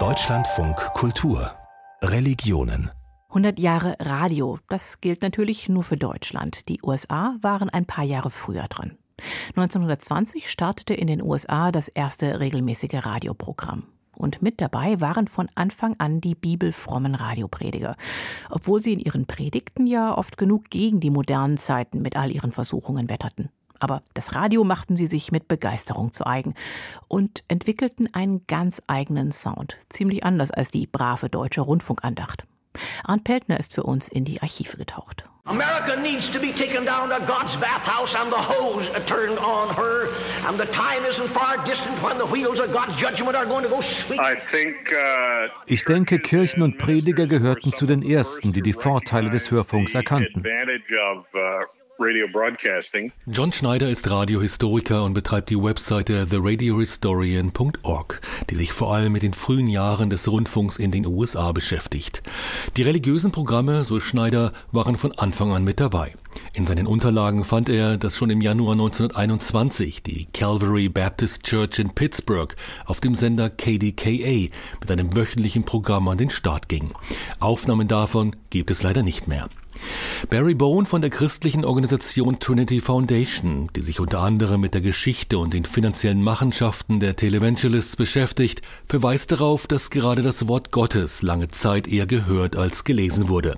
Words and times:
Deutschlandfunk 0.00 0.74
Kultur 0.94 1.52
Religionen 2.02 2.90
100 3.28 3.60
Jahre 3.60 3.94
Radio, 4.00 4.58
das 4.68 5.00
gilt 5.00 5.22
natürlich 5.22 5.68
nur 5.68 5.84
für 5.84 5.96
Deutschland. 5.96 6.68
Die 6.68 6.80
USA 6.82 7.36
waren 7.40 7.70
ein 7.70 7.86
paar 7.86 8.02
Jahre 8.02 8.30
früher 8.30 8.64
dran. 8.64 8.98
1920 9.50 10.50
startete 10.50 10.94
in 10.94 11.06
den 11.06 11.22
USA 11.22 11.70
das 11.70 11.86
erste 11.86 12.40
regelmäßige 12.40 13.06
Radioprogramm. 13.06 13.84
Und 14.16 14.42
mit 14.42 14.60
dabei 14.60 15.00
waren 15.00 15.28
von 15.28 15.48
Anfang 15.54 15.94
an 15.98 16.20
die 16.20 16.34
bibelfrommen 16.34 17.14
Radioprediger, 17.14 17.94
obwohl 18.50 18.80
sie 18.80 18.94
in 18.94 18.98
ihren 18.98 19.26
Predigten 19.26 19.86
ja 19.86 20.18
oft 20.18 20.36
genug 20.36 20.68
gegen 20.68 20.98
die 20.98 21.10
modernen 21.10 21.58
Zeiten 21.58 22.02
mit 22.02 22.16
all 22.16 22.32
ihren 22.32 22.50
Versuchungen 22.50 23.08
wetterten. 23.08 23.50
Aber 23.80 24.02
das 24.14 24.34
Radio 24.34 24.64
machten 24.64 24.96
sie 24.96 25.06
sich 25.06 25.32
mit 25.32 25.48
Begeisterung 25.48 26.12
zu 26.12 26.26
eigen 26.26 26.54
und 27.08 27.44
entwickelten 27.48 28.12
einen 28.14 28.46
ganz 28.46 28.80
eigenen 28.86 29.32
Sound, 29.32 29.76
ziemlich 29.88 30.24
anders 30.24 30.50
als 30.50 30.70
die 30.70 30.86
brave 30.86 31.28
deutsche 31.28 31.60
Rundfunkandacht. 31.60 32.46
Arndt 33.04 33.24
Peltner 33.24 33.58
ist 33.58 33.74
für 33.74 33.82
uns 33.82 34.08
in 34.08 34.24
die 34.24 34.42
Archive 34.42 34.76
getaucht. 34.76 35.28
America 35.46 36.00
needs 36.00 36.30
to 36.30 36.40
be 36.40 36.52
taken 36.52 36.86
down 36.86 37.10
to 37.10 37.22
God's 37.26 37.54
bathhouse 37.56 38.14
and 38.14 38.32
the 38.32 38.36
hose 38.36 38.88
turned 39.04 39.38
on 39.38 39.68
her. 39.74 40.08
And 40.48 40.58
the 40.58 40.64
time 40.72 41.04
isn't 41.04 41.28
far 41.28 41.62
distant 41.66 42.02
when 42.02 42.16
the 42.16 42.24
wheels 42.24 42.58
of 42.60 42.72
God's 42.72 42.96
judgment 42.96 43.36
are 43.36 43.44
going 43.44 43.62
to 43.62 43.68
go. 43.68 43.80
Uh, 43.80 45.48
ich 45.66 45.84
denke, 45.84 46.18
Kirchen 46.18 46.62
und 46.62 46.78
Prediger 46.78 47.26
gehörten 47.26 47.74
zu 47.74 47.84
den 47.84 48.02
ersten, 48.02 48.54
die 48.54 48.62
die 48.62 48.72
Vorteile 48.72 49.28
des 49.28 49.50
Hörfunks 49.50 49.94
erkannten. 49.94 50.42
John 53.26 53.52
Schneider 53.52 53.88
ist 53.88 54.10
Radiohistoriker 54.10 55.04
und 55.04 55.14
betreibt 55.14 55.48
die 55.50 55.62
Webseite 55.62 56.26
theradiohistorian.org, 56.26 58.20
die 58.50 58.56
sich 58.56 58.72
vor 58.72 58.94
allem 58.94 59.12
mit 59.12 59.22
den 59.22 59.32
frühen 59.32 59.68
Jahren 59.68 60.10
des 60.10 60.28
Rundfunks 60.30 60.76
in 60.76 60.90
den 60.90 61.06
USA 61.06 61.52
beschäftigt. 61.52 62.22
Die 62.76 62.82
religiösen 62.82 63.30
Programme, 63.30 63.84
so 63.84 64.00
Schneider, 64.00 64.52
waren 64.72 64.96
von 64.96 65.12
Anfang 65.12 65.33
an 65.40 65.64
mit 65.64 65.80
dabei. 65.80 66.14
In 66.52 66.66
seinen 66.66 66.86
Unterlagen 66.86 67.44
fand 67.44 67.68
er, 67.68 67.98
dass 67.98 68.16
schon 68.16 68.30
im 68.30 68.40
Januar 68.40 68.72
1921 68.72 70.02
die 70.02 70.26
Calvary 70.26 70.88
Baptist 70.88 71.42
Church 71.42 71.78
in 71.78 71.90
Pittsburgh 71.90 72.54
auf 72.86 73.00
dem 73.00 73.14
Sender 73.14 73.50
KDKA 73.50 74.50
mit 74.80 74.90
einem 74.90 75.14
wöchentlichen 75.14 75.64
Programm 75.64 76.08
an 76.08 76.18
den 76.18 76.30
Start 76.30 76.68
ging. 76.68 76.92
Aufnahmen 77.40 77.88
davon 77.88 78.36
gibt 78.50 78.70
es 78.70 78.82
leider 78.82 79.02
nicht 79.02 79.28
mehr. 79.28 79.48
Barry 80.30 80.54
Bone 80.54 80.86
von 80.86 81.00
der 81.00 81.10
christlichen 81.10 81.64
Organisation 81.64 82.38
Trinity 82.38 82.80
Foundation, 82.80 83.70
die 83.76 83.82
sich 83.82 84.00
unter 84.00 84.20
anderem 84.20 84.60
mit 84.60 84.74
der 84.74 84.80
Geschichte 84.80 85.38
und 85.38 85.54
den 85.54 85.64
finanziellen 85.64 86.22
Machenschaften 86.22 87.00
der 87.00 87.16
Televangelists 87.16 87.96
beschäftigt, 87.96 88.62
verweist 88.88 89.32
darauf, 89.32 89.66
dass 89.66 89.90
gerade 89.90 90.22
das 90.22 90.48
Wort 90.48 90.70
Gottes 90.70 91.22
lange 91.22 91.48
Zeit 91.48 91.88
eher 91.88 92.06
gehört 92.06 92.56
als 92.56 92.84
gelesen 92.84 93.28
wurde. 93.28 93.56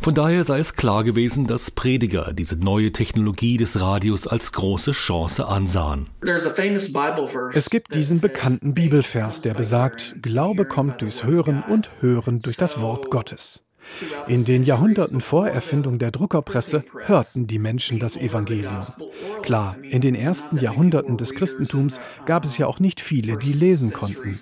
Von 0.00 0.14
daher 0.14 0.44
sei 0.44 0.58
es 0.58 0.74
klar 0.74 1.04
gewesen, 1.04 1.46
dass 1.46 1.70
Prediger 1.70 2.32
diese 2.32 2.56
neue 2.56 2.92
Technologie 2.92 3.56
des 3.56 3.80
Radios 3.80 4.26
als 4.26 4.52
große 4.52 4.92
Chance 4.92 5.46
ansahen. 5.46 6.08
Es 7.52 7.70
gibt 7.70 7.94
diesen 7.94 8.20
bekannten 8.20 8.74
Bibelvers, 8.74 9.40
der 9.40 9.54
besagt, 9.54 10.16
Glaube 10.22 10.64
kommt 10.64 11.02
durchs 11.02 11.24
Hören 11.24 11.62
und 11.62 11.90
Hören 12.00 12.40
durch 12.40 12.56
das 12.56 12.80
Wort 12.80 13.10
Gottes. 13.10 13.64
In 14.28 14.44
den 14.44 14.62
Jahrhunderten 14.62 15.20
vor 15.20 15.48
Erfindung 15.48 15.98
der 15.98 16.10
Druckerpresse 16.10 16.84
hörten 17.04 17.46
die 17.46 17.58
Menschen 17.58 17.98
das 17.98 18.16
Evangelium. 18.16 18.86
Klar, 19.42 19.76
in 19.82 20.00
den 20.00 20.14
ersten 20.14 20.58
Jahrhunderten 20.58 21.16
des 21.16 21.34
Christentums 21.34 22.00
gab 22.26 22.44
es 22.44 22.58
ja 22.58 22.66
auch 22.66 22.80
nicht 22.80 23.00
viele, 23.00 23.36
die 23.36 23.52
lesen 23.52 23.92
konnten. 23.92 24.38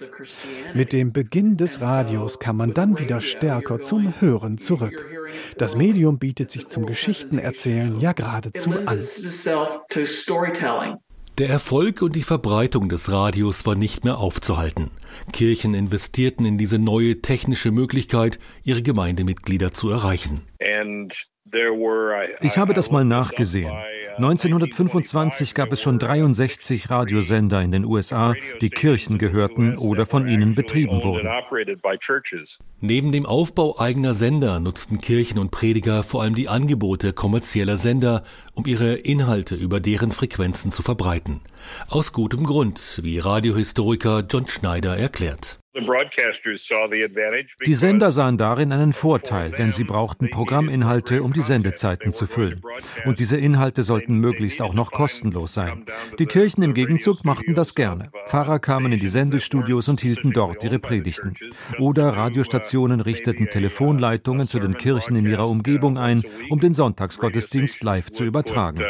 Mit 0.75 0.93
dem 0.93 1.13
Beginn 1.13 1.57
des 1.57 1.81
Radios 1.81 2.39
kam 2.39 2.57
man 2.57 2.75
dann 2.75 2.99
wieder 2.99 3.21
stärker 3.21 3.81
zum 3.81 4.15
Hören 4.21 4.59
zurück. 4.59 5.07
Das 5.59 5.77
Medium 5.77 6.19
bietet 6.19 6.51
sich 6.51 6.69
zum 6.69 6.87
Geschichtenerzählen 6.87 8.01
ja 8.01 8.13
geradezu 8.13 8.73
an. 8.87 9.01
Der 11.39 11.49
Erfolg 11.49 12.03
und 12.03 12.15
die 12.15 12.25
Verbreitung 12.25 12.91
des 12.91 13.11
Radios 13.11 13.65
war 13.65 13.75
nicht 13.75 14.05
mehr 14.05 14.19
aufzuhalten. 14.19 14.91
Kirchen 15.33 15.73
investierten 15.73 16.45
in 16.45 16.59
diese 16.59 16.79
neue 16.79 17.23
technische 17.23 17.71
Möglichkeit, 17.71 18.39
ihre 18.65 18.83
Gemeindemitglieder 18.83 19.73
zu 19.73 19.89
erreichen. 19.89 20.43
Ich 22.41 22.57
habe 22.57 22.73
das 22.73 22.91
mal 22.91 23.05
nachgesehen. 23.05 23.73
1925 24.17 25.55
gab 25.55 25.73
es 25.73 25.81
schon 25.81 25.99
63 25.99 26.91
Radiosender 26.91 27.63
in 27.63 27.73
den 27.73 27.85
USA, 27.85 28.35
die 28.61 28.71
Kirchen 28.71 29.19
gehörten 29.19 29.77
oder 29.79 30.07
von 30.07 30.29
ihnen 30.29 30.55
betrieben 30.55 31.03
wurden. 31.03 31.29
Neben 32.81 33.13
dem 33.13 33.27
Aufbau 33.27 33.79
eigener 33.79 34.15
Sender 34.15 34.61
nutzten 34.61 35.01
Kirchen 35.01 35.39
und 35.39 35.51
Prediger 35.51 36.03
vor 36.03 36.23
allem 36.23 36.35
die 36.35 36.49
Angebote 36.49 37.13
kommerzieller 37.13 37.77
Sender, 37.77 38.25
um 38.55 38.67
ihre 38.67 38.95
Inhalte 38.95 39.55
über 39.55 39.81
deren 39.81 40.13
Frequenzen 40.13 40.71
zu 40.71 40.83
verbreiten. 40.83 41.41
Aus 41.89 42.13
gutem 42.13 42.45
Grund, 42.45 43.01
wie 43.03 43.19
Radiohistoriker 43.19 44.25
John 44.29 44.49
Schneider 44.49 44.97
erklärt. 44.97 45.62
Die 47.67 47.75
Sender 47.75 48.13
sahen 48.13 48.37
darin 48.37 48.73
einen 48.73 48.93
Vorteil, 48.93 49.51
denn 49.53 49.73
sie 49.73 49.85
brauchten 49.85 50.29
Programminhalte, 50.29 51.23
um 51.23 51.33
die 51.33 51.41
Sendezeiten 51.41 52.13
zu 52.13 52.27
füllen. 52.27 52.61
Und 53.07 53.21
diese 53.21 53.39
Inhalte 53.39 53.83
sollten 53.83 54.19
möglichst 54.19 54.61
auch 54.61 54.75
noch 54.75 54.91
kostenlos 54.91 55.55
sein. 55.55 55.87
Die 56.19 56.27
Kirchen 56.27 56.63
im 56.63 56.75
Gegenzug 56.75 57.25
machten 57.25 57.55
das 57.55 57.75
gerne. 57.75 58.11
Pfarrer 58.27 58.59
kamen 58.59 58.93
in 58.93 59.01
die 59.01 59.09
Sendestudios 59.09 59.89
und 59.89 60.03
hielten 60.03 60.33
dort 60.33 60.63
ihre 60.63 60.79
Predigten. 60.79 61.35
Oder 61.79 62.11
Radiostationen 62.11 63.01
richteten 63.01 63.49
Telefonleitungen 63.49 64.49
zu 64.49 64.59
den 64.59 64.77
Kirchen 64.77 65.17
in 65.17 65.25
ihrer 65.27 65.49
Umgebung 65.49 65.97
ein, 65.97 66.23
um 66.51 66.61
den 66.61 66.75
Sonntagsgottesdienst 66.75 67.83
live 67.83 68.11
zu 68.11 68.25
übertragen 68.25 68.85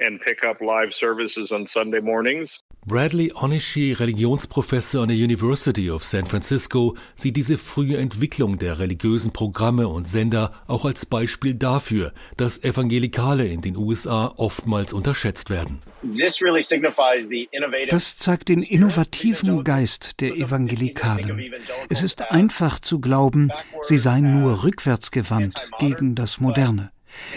and 0.00 0.20
pick 0.20 0.44
up 0.44 0.60
live 0.60 0.92
services 0.92 1.52
on 1.52 1.66
Sunday 1.66 2.00
mornings. 2.00 2.62
Bradley 2.88 3.32
Onishi, 3.34 3.94
Religionsprofessor 3.94 5.02
an 5.02 5.08
der 5.08 5.16
University 5.16 5.90
of 5.90 6.04
San 6.04 6.24
Francisco, 6.24 6.96
sieht 7.16 7.34
diese 7.34 7.58
frühe 7.58 7.96
Entwicklung 7.96 8.60
der 8.60 8.78
religiösen 8.78 9.32
Programme 9.32 9.88
und 9.88 10.06
Sender 10.06 10.52
auch 10.68 10.84
als 10.84 11.04
Beispiel 11.04 11.54
dafür, 11.54 12.12
dass 12.36 12.62
Evangelikale 12.62 13.48
in 13.48 13.60
den 13.60 13.76
USA 13.76 14.32
oftmals 14.36 14.92
unterschätzt 14.92 15.50
werden. 15.50 15.80
Das 17.90 18.18
zeigt 18.18 18.48
den 18.50 18.62
innovativen 18.62 19.64
Geist 19.64 20.20
der 20.20 20.36
Evangelikalen. 20.36 21.42
Es 21.88 22.04
ist 22.04 22.30
einfach 22.30 22.78
zu 22.78 23.00
glauben, 23.00 23.50
sie 23.88 23.98
seien 23.98 24.40
nur 24.40 24.62
rückwärtsgewandt 24.62 25.56
gegen 25.80 26.14
das 26.14 26.38
Moderne. 26.38 26.92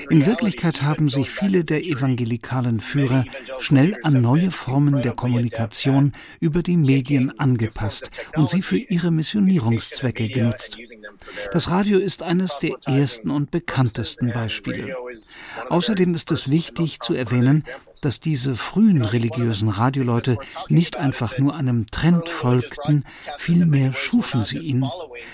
In 0.10 0.26
Wirklichkeit 0.26 0.82
haben 0.82 1.10
sich 1.10 1.30
viele 1.30 1.64
der 1.64 1.84
evangelikalen 1.84 2.80
Führer 2.80 3.26
schnell 3.60 3.98
an 4.04 4.22
neue 4.22 4.52
Formen 4.52 5.02
der 5.02 5.14
Kommunikation 5.14 6.14
über 6.40 6.64
die 6.64 6.78
Medien 6.78 7.38
angepasst 7.40 8.10
und 8.36 8.50
sie 8.50 8.62
für 8.62 8.78
ihre 8.78 9.12
Missionierungszwecke 9.12 10.30
genutzt. 10.30 10.78
Das 11.52 11.70
Radio 11.70 12.00
ist 12.00 12.24
eines 12.24 12.58
der 12.60 12.76
ersten 12.86 13.30
und 13.30 13.52
bekanntesten 13.52 14.32
Beispiele. 14.34 14.96
Außerdem 15.70 16.16
ist 16.16 16.32
es 16.32 16.50
wichtig 16.50 17.00
zu 17.02 17.14
erwähnen, 17.14 17.64
dass 18.02 18.20
diese 18.20 18.56
frühen 18.56 19.04
religiösen 19.04 19.70
Radioleute 19.70 20.38
nicht 20.68 20.98
einfach 20.98 21.38
nur 21.38 21.56
einem 21.56 21.90
Trend 21.92 22.30
folgten, 22.30 23.04
vielmehr 23.38 23.94
schufen 23.94 24.46
sie 24.46 24.60
ihn. 24.60 24.86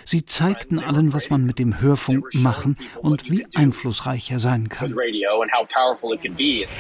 Sie 0.03 0.25
zeigten 0.25 0.79
allen, 0.79 1.13
was 1.13 1.29
man 1.29 1.45
mit 1.45 1.59
dem 1.59 1.79
Hörfunk 1.81 2.33
machen 2.33 2.77
und 3.01 3.29
wie 3.29 3.45
einflussreich 3.55 4.31
er 4.31 4.39
sein 4.39 4.69
kann. 4.69 4.93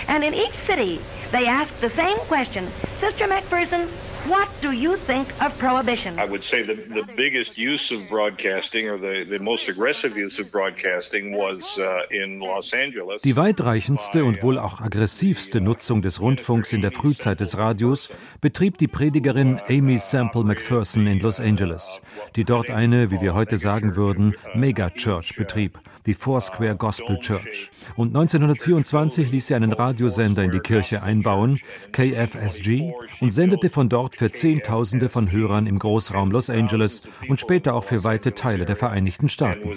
And 0.07 0.23
in 0.23 0.33
each 0.33 0.53
city, 0.65 0.99
they 1.31 1.47
asked 1.47 1.79
the 1.81 1.89
same 1.89 2.17
question. 2.27 2.63
Sister 2.99 3.27
McPherson, 3.27 3.81
What 4.27 4.47
do 4.59 4.71
you 4.71 4.97
think 4.97 5.27
of 5.39 5.55
prohibition? 5.59 6.17
I 6.17 6.25
would 6.25 6.41
say 6.41 6.63
the, 6.63 6.73
the 6.73 7.03
biggest 7.15 7.59
use 7.59 7.91
of 7.91 8.09
broadcasting 8.09 8.89
or 8.89 8.97
the, 8.97 9.23
the 9.29 9.37
most 9.37 9.69
aggressive 9.69 10.17
use 10.17 10.39
of 10.39 10.51
broadcasting 10.51 11.37
was 11.37 11.77
uh, 11.77 12.07
in 12.09 12.39
Los 12.39 12.73
Angeles. 12.73 13.21
Die 13.21 13.35
weitreichendste 13.35 14.25
und 14.25 14.41
wohl 14.41 14.57
auch 14.57 14.81
aggressivste 14.81 15.61
Nutzung 15.61 16.01
des 16.01 16.19
Rundfunks 16.21 16.73
in 16.73 16.81
der 16.81 16.89
Frühzeit 16.89 17.39
des 17.39 17.55
Radios 17.55 18.09
betrieb 18.41 18.79
die 18.79 18.87
Predigerin 18.87 19.61
Amy 19.69 19.99
Sample 19.99 20.43
McPherson 20.43 21.05
in 21.05 21.19
Los 21.19 21.39
Angeles, 21.39 22.01
die 22.35 22.45
dort 22.45 22.71
eine, 22.71 23.11
wie 23.11 23.21
wir 23.21 23.35
heute 23.35 23.57
sagen 23.57 23.95
würden, 23.95 24.33
Megachurch 24.55 25.35
betrieb, 25.35 25.77
die 26.07 26.15
Foursquare 26.15 26.75
Gospel 26.75 27.19
Church. 27.19 27.69
Und 27.95 28.15
1924 28.15 29.31
ließ 29.31 29.47
sie 29.47 29.55
einen 29.55 29.71
Radiosender 29.71 30.43
in 30.43 30.51
die 30.51 30.59
Kirche 30.59 31.03
einbauen, 31.03 31.59
KFSG, 31.91 32.91
und 33.21 33.31
sendete 33.31 33.69
von 33.69 33.87
dort 33.87 34.14
Für 34.17 34.31
Zehntausende 34.31 35.09
von 35.09 35.31
Hörern 35.31 35.67
im 35.67 35.77
Großraum 35.77 36.31
Los 36.31 36.49
Angeles 36.49 37.01
und 37.27 37.37
später 37.37 37.73
auch 37.73 37.83
für 37.83 38.05
weite 38.05 38.33
Teile 38.33 38.65
der 38.65 38.77
Vereinigten 38.77 39.27
Staaten. 39.27 39.75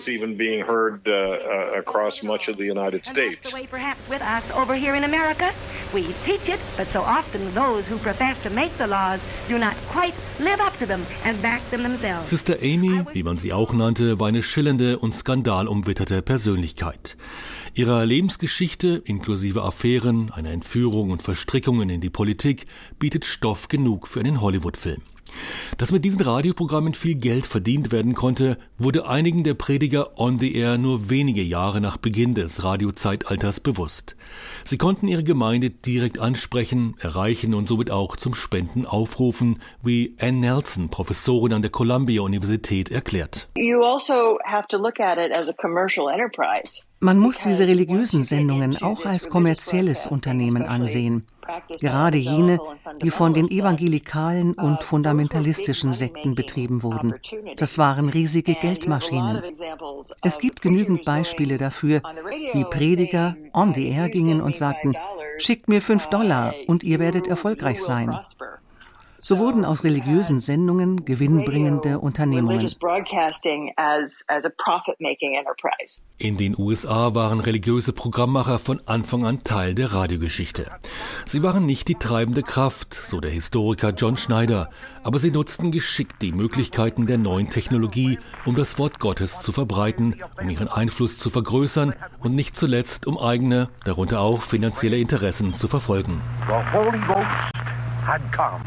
Sister 12.21 12.59
Amy, 12.63 13.05
wie 13.13 13.23
man 13.25 13.39
sie 13.39 13.53
auch 13.53 13.73
nannte, 13.73 14.21
war 14.21 14.29
eine 14.29 14.45
schillernde 14.45 14.99
und 14.99 15.15
skandalumwitterte 15.15 16.23
Persönlichkeit. 16.23 17.17
Ihrer 17.79 18.05
Lebensgeschichte 18.05 19.01
inklusive 19.05 19.63
Affären, 19.63 20.33
einer 20.33 20.51
Entführung 20.51 21.13
und 21.13 21.23
Verstrickungen 21.23 21.91
in 21.91 22.01
die 22.01 22.11
Politik 22.11 22.67
bietet 22.99 23.25
Stoff 23.25 23.69
genug 23.69 24.09
für 24.09 24.19
einen 24.19 24.41
Hollywood-Film. 24.41 25.01
Dass 25.77 25.93
mit 25.93 26.05
diesen 26.05 26.23
Radioprogrammen 26.23 26.95
viel 26.95 27.15
Geld 27.15 27.47
verdient 27.47 27.93
werden 27.93 28.15
konnte, 28.15 28.59
wurde 28.79 29.09
einigen 29.09 29.45
der 29.45 29.55
Prediger 29.55 30.19
on 30.19 30.39
the 30.39 30.55
air 30.55 30.79
nur 30.79 31.11
wenige 31.11 31.43
Jahre 31.43 31.81
nach 31.81 31.97
Beginn 31.97 32.35
des 32.35 32.65
Radiozeitalters 32.65 33.61
bewusst. 33.61 34.17
Sie 34.65 34.79
konnten 34.79 35.09
ihre 35.09 35.25
Gemeinde 35.25 35.71
direkt 35.71 36.19
ansprechen, 36.19 36.97
erreichen 37.01 37.55
und 37.55 37.69
somit 37.69 37.91
auch 37.91 38.17
zum 38.17 38.35
Spenden 38.35 38.87
aufrufen, 38.87 39.61
wie 39.83 40.17
Ann 40.21 40.41
Nelson, 40.41 40.89
Professorin 40.89 41.53
an 41.53 41.63
der 41.63 41.71
Columbia 41.71 42.23
Universität, 42.23 42.91
erklärt. 42.91 43.49
You 43.57 43.83
also 43.83 44.39
have 44.45 44.67
to 44.69 44.79
look 44.79 45.01
at 45.01 45.19
it 45.19 45.33
as 45.33 45.49
a 45.49 45.53
commercial 45.53 46.09
enterprise. 46.09 46.83
Man 47.01 47.19
muss 47.19 47.39
diese 47.39 47.69
religiösen 47.69 48.25
Sendungen 48.25 48.77
auch 48.83 49.05
als 49.05 49.31
kommerzielles 49.31 50.09
Unternehmen 50.09 50.65
ansehen. 50.65 51.27
Gerade 51.81 52.19
jene, 52.19 52.59
die 53.03 53.11
von 53.11 53.35
den 53.35 53.51
evangelikalen 53.51 54.55
und 54.55 54.83
fundamentalistischen 54.83 55.93
Sekten 55.93 56.35
betrieben 56.35 56.83
wurden. 56.83 57.15
Das 57.57 57.79
waren 57.79 58.09
riesige 58.09 58.55
Geldmaschinen. 58.55 59.43
Es 60.23 60.39
gibt 60.39 60.63
genügend 60.63 61.05
Beispiele 61.05 61.57
dafür, 61.59 62.03
wie 62.53 62.65
Prediger 62.65 63.37
on 63.53 63.75
the 63.75 63.89
air 63.89 64.09
gingen 64.09 64.41
und 64.41 64.57
sagten, 64.57 64.95
schickt 65.39 65.69
mir 65.69 65.81
fünf 65.81 66.07
Dollar 66.07 66.55
und 66.67 66.85
ihr 66.85 66.99
werdet 66.99 67.27
erfolgreich 67.27 67.83
sein. 67.83 68.19
So 69.21 69.39
wurden 69.39 69.65
aus 69.65 69.83
religiösen 69.83 70.41
Sendungen 70.41 71.05
gewinnbringende 71.05 71.99
Unternehmungen. 71.99 72.61
In 76.19 76.37
den 76.37 76.55
USA 76.57 77.15
waren 77.17 77.41
religiöse 77.41 77.93
Programmmacher 77.93 78.61
von 78.61 78.81
Anfang 78.87 79.27
an 79.27 79.43
Teil 79.43 79.75
der 79.75 79.93
Radiogeschichte. 79.93 80.71
Sie 81.25 81.43
waren 81.43 81.67
nicht 81.67 81.89
die 81.89 81.97
treibende 81.97 82.45
Kraft, 82.45 82.95
so 82.95 83.19
der 83.19 83.33
Historiker 83.33 83.91
John 83.91 84.17
Schneider, 84.17 84.71
aber 85.03 85.19
sie 85.19 85.33
nutzten 85.33 85.73
geschickt 85.73 86.23
die 86.23 86.31
Möglichkeiten 86.31 87.09
der 87.09 87.19
neuen 87.19 87.51
Technologie, 87.51 88.21
um 88.47 88.55
das 88.55 88.79
Wort 88.79 89.01
Gottes 89.01 89.41
zu 89.41 89.51
verbreiten, 89.51 90.15
um 90.41 90.49
ihren 90.49 90.69
Einfluss 90.69 91.19
zu 91.19 91.29
vergrößern 91.29 91.93
und 92.21 92.37
nicht 92.37 92.55
zuletzt 92.55 93.05
um 93.09 93.19
eigene, 93.19 93.69
darunter 93.85 94.21
auch 94.21 94.43
finanzielle 94.43 94.99
Interessen 94.99 95.55
zu 95.55 95.67
verfolgen. 95.67 96.23
The 96.47 96.79
Holy 96.79 97.01
Ghost 97.01 97.59
had 98.07 98.23
come. 98.33 98.63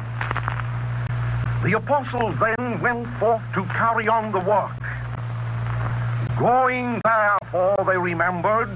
The 1.63 1.74
apostles 1.78 2.34
then 2.42 2.81
went 2.81 3.06
forth 3.19 3.44
to 3.54 3.63
carry 3.66 4.08
on 4.08 4.31
the 4.31 4.44
work. 4.50 4.74
Going 6.40 7.00
therefore, 7.04 7.75
they 7.86 7.98
remembered, 7.98 8.75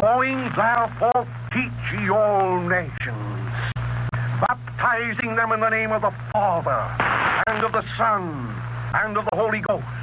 going 0.00 0.48
therefore, 0.56 1.28
teach 1.52 2.00
ye 2.00 2.08
all 2.08 2.58
nations, 2.60 3.52
baptizing 4.48 5.36
them 5.36 5.52
in 5.52 5.60
the 5.60 5.68
name 5.68 5.92
of 5.92 6.00
the 6.00 6.12
Father, 6.32 6.80
and 7.48 7.64
of 7.64 7.72
the 7.72 7.84
Son, 7.98 8.48
and 8.94 9.18
of 9.18 9.26
the 9.30 9.36
Holy 9.36 9.60
Ghost 9.60 9.99